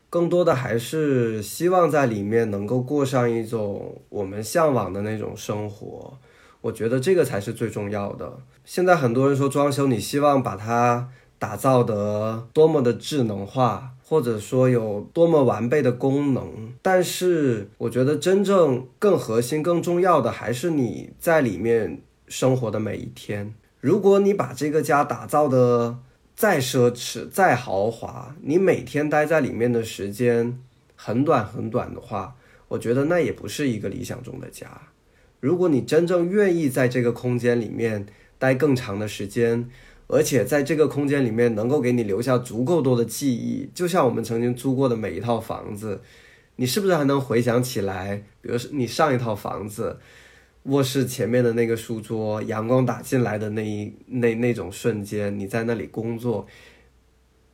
[0.08, 6.18] 更多的还是希望在里面能够过上一种我们向往的那种生活。
[6.62, 8.38] 我觉得这个才是最重要的。
[8.64, 11.08] 现在很多人说装修，你希望把它
[11.38, 13.92] 打造得多么的智能化。
[14.08, 23.52] 或者说有多么完备的功能，但是我觉得真正更核心、更重要的还是你在里面生活的每一天。
[23.80, 25.98] 如果你把这个家打造的
[26.36, 30.56] 再奢侈、再豪华，你每天待在里面的时间
[30.94, 32.36] 很短很短的话，
[32.68, 34.68] 我觉得那也不是一个理想中的家。
[35.40, 38.06] 如果你真正愿意在这个空间里面
[38.38, 39.68] 待更长的时间，
[40.08, 46.00] 而且在这个空间里面，能够给你留下足够多的记忆，就像我们曾经租过的每一套房子，
[46.56, 48.22] 你是不是还能回想起来？
[48.40, 49.98] 比如说你上一套房子，
[50.64, 56.46] 卧室前面的那个书桌，阳光打进来的那一那那种瞬间，你在那里工作，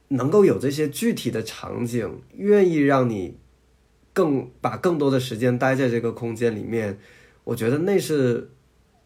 [0.09, 3.39] 能够有这些具体的场景，愿意让你
[4.13, 6.99] 更把更多的时间待在这个空间里面，
[7.45, 8.51] 我觉得那是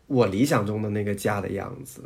[0.08, 2.02] 我理想中的那个家的样子。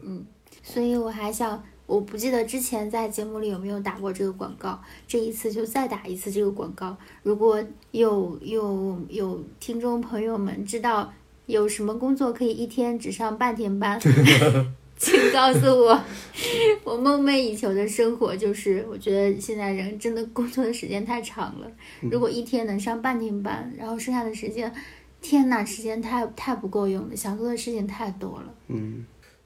[0.63, 6.97] 所以我还想，我不记得之前在节目里有没有打过这个广告，这一次就再打一次这个广告。
[7.23, 11.13] 如果有有有听众朋友们知道
[11.47, 13.99] 有什么工作可以一天只上半天班，
[14.97, 16.01] 请告诉我。
[16.85, 21.71] 我梦寐以求的生活就是，我觉得现在人真的工作的时间太长了，
[22.11, 24.73] 如果一天能上半天班，然后剩下的时间，
[25.21, 28.55] 天呐，时间太太不够用了，想做的事情太多了。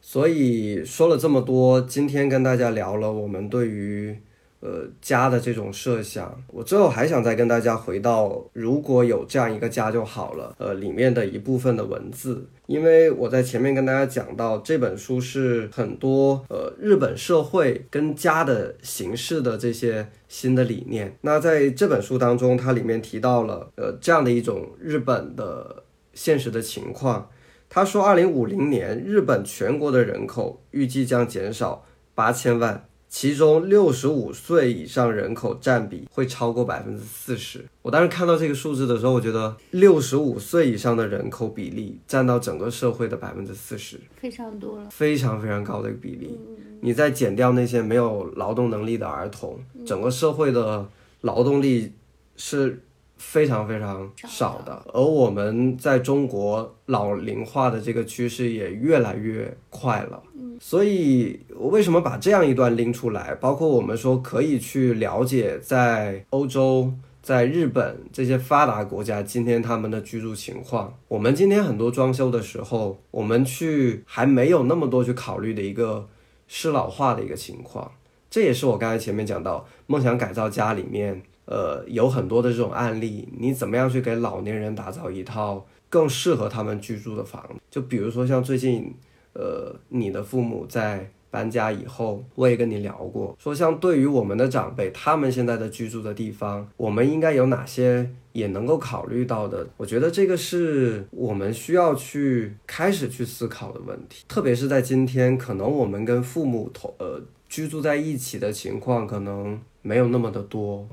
[0.06, 4.14] 所以说了这么多，今天跟大家聊了我们对于
[4.60, 6.38] 呃家的这种设想。
[6.48, 21.16] 我最后还想再跟大家回到，如果有这样一个家就好了，呃，里面的一部分的文字，因为我在前面跟大家讲到，这本书是很多呃日本社会跟家的形式的这些新的理念。
[21.22, 25.82] 那在这本书当中，它里面提到了呃这样的一种日本的
[26.12, 27.30] 现实的情况。
[27.74, 37.64] 他说，二零五零年日本全国的人口预计将减少八千万，其中六十五岁以上人口占比会超过百分之四十。
[37.82, 44.88] 我当时看到这个数字的时候，我觉得六十五岁以上的人口比例占到整个社会的百分之四十，非常多了。
[44.90, 46.38] 非常非常高的一个比例。
[46.80, 50.88] 你再减掉那些没有劳动能力的儿童，整个社会的
[51.22, 51.92] 劳动力
[52.36, 52.80] 是
[53.16, 54.82] 非常非常少的。
[54.92, 60.22] 而我们在中国老龄化的这个趋势也越来越快了。
[60.60, 63.34] 所以，我为什么把这样一段拎出来？
[63.34, 70.94] 包括我们说可以去了解在欧洲、在日本这些发达国家今天他们的居住情况。
[71.08, 76.08] 我们今天很多装修的时候，我们去还没有那么多去考虑的一个
[76.46, 77.90] 适老化的一个情况。
[78.30, 87.54] 这也是我刚才前面讲到梦想改造家里面，呃，有很多的这种案例，你怎么样去给老年人打造一套更适合他们居住的房子？
[87.70, 88.94] 就比如说像最近，
[89.34, 99.66] 呃，你的父母在搬家以后，我也跟你聊过，说像对于我们的长辈，他们现在的居住的地方，我们应该有哪些也能够考虑到的？
[99.76, 110.88] 我觉得这个是我们需要去开始去思考的问题，特别是在今天，可能我们跟父母同呃居住在一起的情况可能没有那么的多，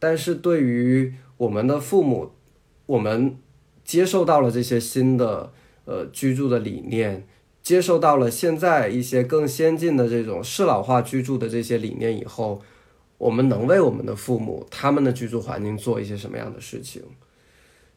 [0.00, 2.32] 但是对于我们的父母，
[2.86, 3.36] 我们
[3.84, 5.52] 接受到了这些新的
[5.84, 7.24] 呃居住的理念，
[7.62, 12.60] 接受到了现在一些更先进的这种适老化居住的这些理念以后，
[13.18, 17.02] 我们能为我们的父母他们的居住环境做一些什么样的事情？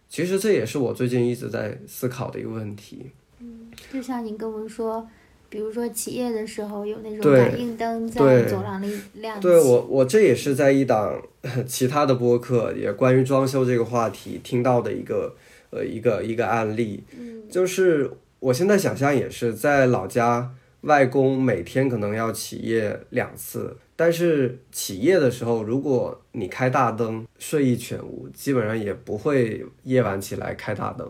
[0.10, 3.10] 其实这也是我最近一直在思考的一个问题。
[3.40, 5.08] 嗯就像您跟我们说，
[5.54, 11.22] 比如说起夜的时候有那种感应灯在对走廊里亮起，对我，我这也是在一档
[11.68, 15.36] 其他的播客，也关于装修这个话题听到的一个
[15.70, 17.04] 呃一个一个案例，
[17.52, 20.50] 就是我现在想象也是在老家，
[20.82, 31.08] 外公每天可能要起夜两次，但是起夜的时候，如果你开大灯，睡意全无，基本上也不会夜晚起来开大灯。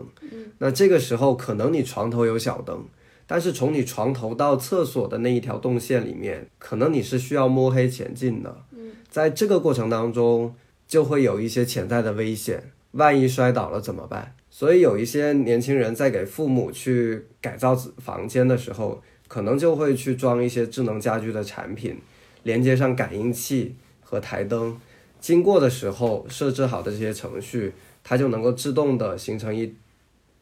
[0.58, 2.84] 那这个时候可能你床头有小灯。
[3.26, 8.64] 但是从你床头到厕所的那一条动线里面，可能你是需要摸黑前进的。
[9.08, 10.54] 在这个过程当中，
[10.86, 14.34] 就会有一些潜在的危险，万一摔倒了怎么办？
[14.50, 21.98] 所以有一些年轻人在给父母去改造房间的时候，可能就会去装一些智能家居的产品，
[22.42, 24.78] 连接上感应器和台灯，
[25.18, 27.72] 经过的时候设置好的这些程序，
[28.04, 29.74] 它就能够自动的形成一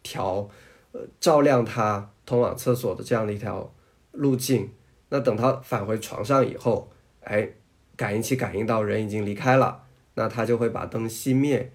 [0.02, 0.48] 条
[0.92, 3.72] 呃照亮它通往厕所的这样的一条
[4.12, 4.70] 路径。
[5.08, 7.50] 那等他返回床上以后，哎，
[7.96, 9.82] 感应器感应到人已经离开了，
[10.14, 11.70] 那他就会把灯熄灭。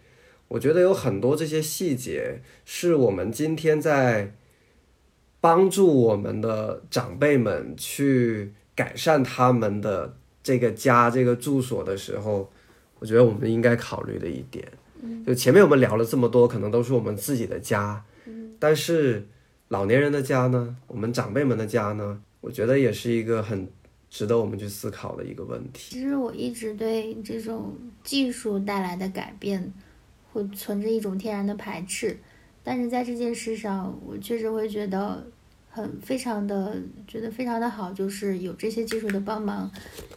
[0.47, 4.33] 我觉得有很多这些细节是我们今天在
[5.39, 12.49] 帮助我们的长辈们去改善他们的这个家、这个住所的时候，
[12.99, 14.65] 我觉得我们应该考虑的一点。
[15.25, 18.03] 就前面我们聊了这么多，可能都是我们自己的家，
[18.57, 19.27] 但是
[19.69, 23.67] 老年人的家呢，我们长辈们的家呢，我觉得也是一个很
[24.09, 25.93] 值得我们去思考的一个问题。
[25.95, 29.73] 其实我一直对这种技术带来的改变，
[30.31, 32.17] 会存着一种天然的排斥，
[32.63, 35.25] 但是在这件事上，我确实会觉得
[35.69, 39.69] 很非常的觉得非常的好，就是有这些技术的帮忙，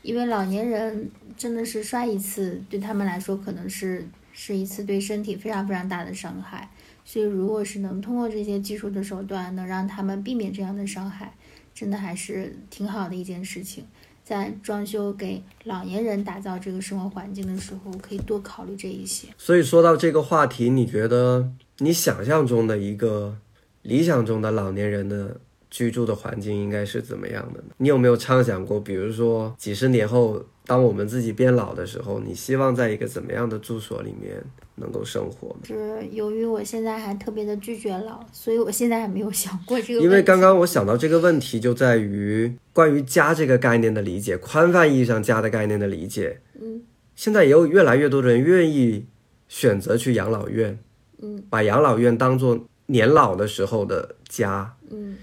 [0.03, 6.71] 因为老年人真的是摔一次，对他们来说可能是是一次对身体非常非常大的伤害，
[7.13, 11.37] 所以，如果是能通过这些技术的手段，能让他们避免这样的伤害，
[11.75, 13.85] 真的还是挺好的一件事情。
[14.23, 19.27] 在装修给老年人打造这个生活环境的时候，可以多考虑这一些。
[19.37, 23.37] 所以说到这个话题，你觉得你想象中的一个
[23.83, 27.75] 理想中的老年人的居住的环境应该是怎么样的呢？
[27.79, 34.41] 你有没有畅想过，比如说几十年后，当我们自己变老的时候，你希望在一个怎么样的住所里面
[34.81, 35.61] 能够生活呢？
[35.67, 40.05] 是由于我现在还特别的拒绝老，所以我现在还没有想过这个问题。
[40.05, 46.41] 因为刚刚我想到这个问题，就在于关于家这个概念的理解，宽泛意义上家的概念的理解。
[46.61, 46.83] 嗯
[47.15, 49.05] 现在也有越来越多的人愿意
[49.47, 50.79] 选择去养老院，
[51.21, 54.75] 嗯把养老院当做年老的时候的家。
[54.91, 55.17] 嗯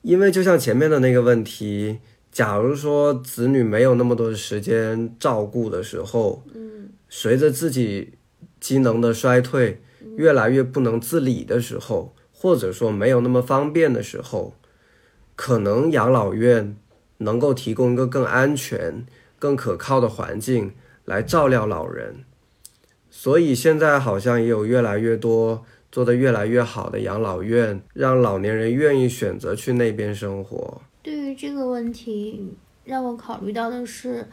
[0.00, 1.98] 因为就像前面的那个问题，
[2.32, 8.14] 假如说子女没有那么多的时间照顾的时候，嗯随着自己
[8.62, 9.82] 机能的衰退，
[10.16, 14.54] 越来越不能自理的时候，或者说没有那么方便的时候，
[15.34, 16.76] 可能养老院
[17.18, 19.04] 能够提供一个更安全、
[19.40, 22.24] 更可靠的环境来照料老人。
[23.10, 30.80] 所以现在好像也有越来越多做得越来越好的养老院，让老年人愿意选择去那边生活。
[31.02, 32.54] 对于这个问题，
[32.84, 34.28] 让我考虑到的是，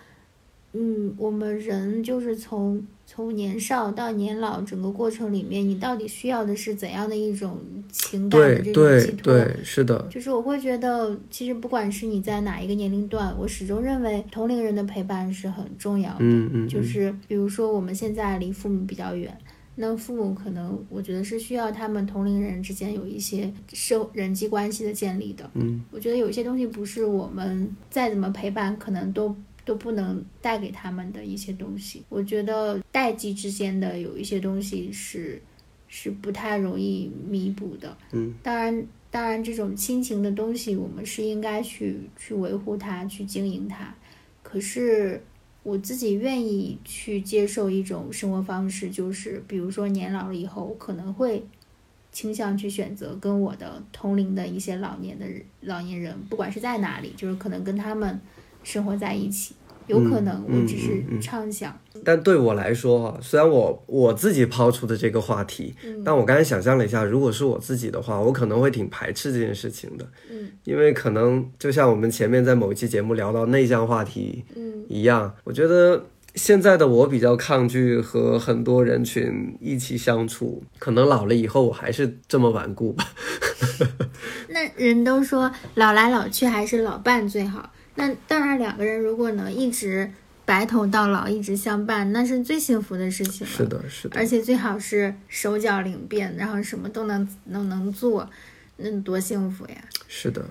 [0.73, 7.57] 嗯，我们人就是从从年少到年老整个过程里面，你到底需要的是怎样的一种
[7.91, 9.33] 情感的这种对对寄托？
[9.33, 16.17] 对，是的，就是我会觉得，其实不管是你在哪一个年龄段，我始终认为同龄人的陪伴是很重要的。
[16.19, 19.35] 嗯嗯，嗯就是比如说我们现在离父母比较远，
[19.73, 25.49] 那父母可能我觉得是需要他们同龄人之间有一些社人际关系的建立的。
[25.55, 29.35] 嗯，我觉得有一些东西不是我们再怎么陪伴，可能都
[29.65, 32.03] 都不能带给他们的一些东西。
[32.09, 35.41] 我觉得代际之间的有一些东西是
[35.87, 37.97] 是不太容易弥补的。
[38.11, 38.87] 嗯，当然。
[39.11, 43.91] 当然，这种亲情的东西，我们是应该去去维护它，去经营它。
[44.43, 45.19] 可是，
[45.63, 51.43] 我自己愿意去接受一种生活方式，就是比如说年老了以后，我可能会
[52.11, 58.21] 倾向去选择跟我的同龄的一些老年的人老年人，不管是在哪里，就是可能跟他们
[58.63, 59.55] 生活在一起。
[59.87, 76.05] 有可能我只是嗯嗯嗯畅想，但对我来说哈，虽然我我自己抛出的这个话题，嗯但我刚才想象了一下，如果是我自己的话，我可能会挺排斥这件事情的，嗯因为可能就像我们前面在某一期节目聊到内向话题嗯一样，我觉得
[76.35, 83.07] 现在的我比较抗拒和很多人群一起相处，可能老了以后我还是这么顽固吧。
[84.49, 87.71] 那人都说老来老去还是老伴最好。
[87.99, 90.09] 那当然，两个人如果能一直
[90.45, 93.53] 白头到老，一直相伴，那是最幸福的事情了。
[93.53, 98.29] 是的，是的而，且最好是手脚灵便，然后什么都能能能做，
[98.77, 99.75] 那多幸福呀！
[100.07, 100.45] 是的。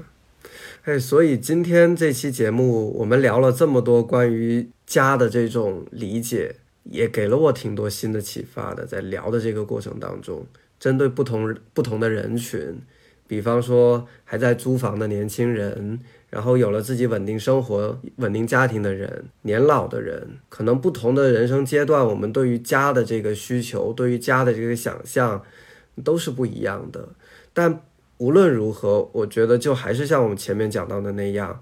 [0.85, 8.87] 哎，所以今天这期节目我们聊了这么多关于家的这种理解，也给了我挺多新的启发的。
[8.87, 10.47] 在聊的这个过程当中，
[10.79, 12.79] 针对不同不同的人群，
[13.27, 15.99] 比方说还在租房的年轻人，
[16.31, 25.43] 然后有了自己稳定生活、稳定家庭的人，年老的人，可能不同的人生阶段，我们对于家的这个需求，对于家的这个想象，
[26.05, 27.09] 都是不一样的。
[27.55, 27.81] 但
[28.18, 31.61] 无论如何，我觉得就还是像我们前面讲到的那样，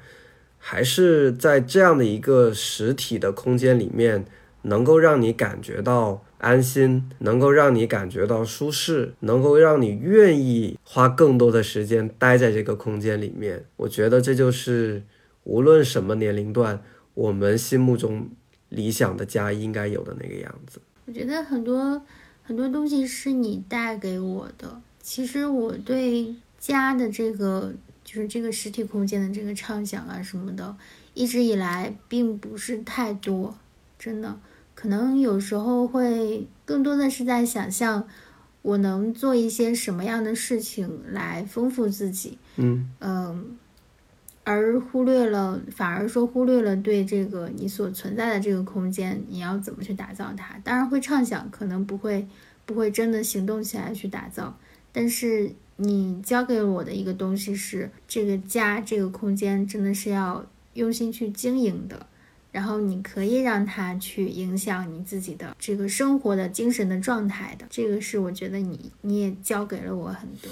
[0.58, 4.24] 还是在这样的一个实体的空间里面，
[4.62, 13.64] 能够让你感觉到安心，能够让你感觉到舒适，能够让你愿意花更多的时间待在这个空间里面。
[13.76, 15.02] 我觉得这就是
[15.44, 16.82] 无论什么年龄段，
[17.14, 18.28] 我们心目中
[18.68, 20.80] 理想的家应该有的那个样子。
[21.06, 22.02] 我觉得很多
[22.42, 24.80] 很多东西是你带给我的。
[25.00, 27.72] 其实我对家的这个，
[28.04, 30.76] 就是这个实体空间的这个畅想啊什么的，
[31.14, 33.56] 一直以来并不是太多，
[33.98, 34.38] 真的。
[34.76, 38.06] 可能有时候会更多的是在想象，
[38.60, 42.38] 我能做一些什么样的事情来丰富自己。
[42.56, 43.56] 嗯嗯，
[44.44, 50.58] 而忽略了，反而说忽略了对这个你所存在的这个空间，你要怎么去打造它。
[50.62, 52.28] 当然会畅想，可能不会
[52.66, 54.58] 不会真的行动起来去打造。
[54.92, 62.06] 但是你教给我的一个东西是，这个家这个空间真的是要用心去经营的。
[62.56, 70.50] 然后你可以让它去影响你自己的这个生活的精神的状态的，这个是我觉得你你也教给了我很多。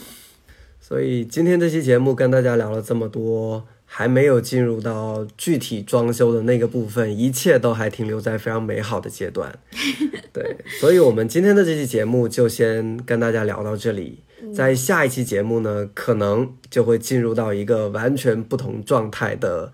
[0.78, 3.64] 所以今天这期节目跟大家聊了这么多。
[3.86, 9.56] 还没有进入到具体装修的那个部分，一切都还停留在非常美好的阶段。
[10.34, 14.18] 对，所以我们今天的这期节目就先跟大家聊到这里。
[14.52, 19.72] 在下一期节目呢，可能就会进入到一个完全不同状态的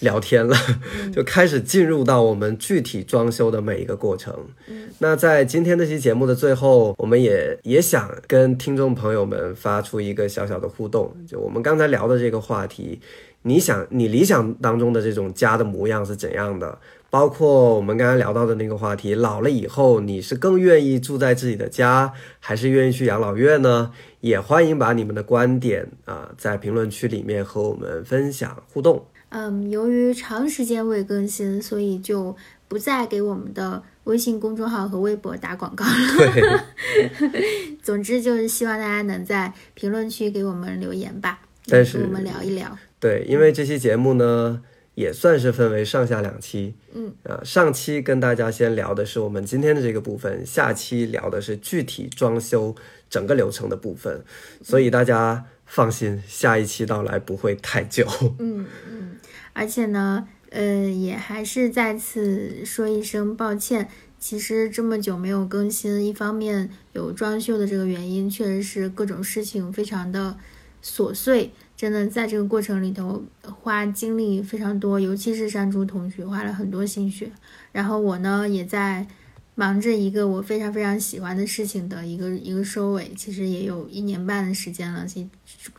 [0.00, 0.56] 聊天了，
[1.12, 4.34] 就开始进入到我们具体装修的每一个过程。
[4.98, 13.00] 那在今天这期节目的最后，我们也也想跟听众朋友们发出一个小小的互动，就我们刚才聊的这个话题，
[13.42, 16.78] 你想你理想当中的这种家的模样是怎样的？
[17.10, 23.92] 包括我们刚才聊到的那个话题，老了以后你是更愿意住在自己的家，还是愿意去养老院呢？
[24.20, 29.06] 也欢迎把你们的观点啊、在评论区里面和我们分享互动。
[29.30, 32.34] 嗯，由于长时间未更新，所以就
[32.66, 35.90] 不再给我们的微信公众号和微博打广告了。
[36.16, 42.78] 对， 总之就是希望大家能在评论区给我们留言吧，但是跟我们聊一聊。
[42.98, 44.62] 对，因为这期节目呢，
[44.94, 46.74] 也算是分为上下两期。
[46.94, 52.74] 嗯，呃，上期跟大家先聊的是我们今天的这个部分，下期聊的是具体装修
[53.08, 54.24] 整个流程的部分，
[54.62, 58.06] 所以大家放心，下一期到来不会太久。
[58.38, 59.16] 嗯嗯，
[59.58, 63.88] 而且呢，呃，也还是再次说一声抱歉。
[64.20, 70.36] 其实这么久没有更新，一方面有装修的这个原因，确实是各种事情非常的
[70.80, 77.32] 琐碎，真的在这个过程里头花精力非常多，尤其是山猪同学花了很多心血，
[77.72, 79.08] 然后我呢也在
[79.56, 85.28] 忙着一个我非常非常喜欢的事情的一个一个收尾，其实也有一年半的时间了，其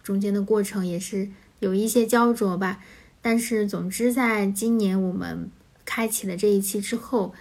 [0.04, 2.82] 中间的过程也是有一些焦灼吧。
[3.22, 5.50] 但是总之，在今年我们
[5.86, 7.34] 开启了这一期之后，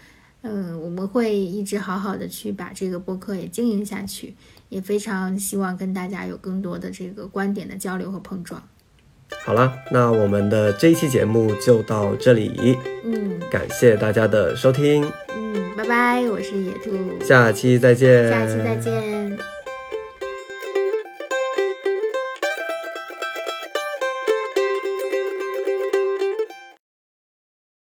[0.43, 4.35] 嗯，我们会一直好好的去把这个播客也经营下去，
[4.68, 8.62] 也非常希望跟大家有更多的这个观点的交流和碰撞。
[9.45, 15.05] 好了，那我们的这一期节目就到这里，嗯感谢大家的收听，
[15.37, 16.91] 嗯，拜拜，我是野兔，
[17.22, 19.58] 下期再见，下期再见。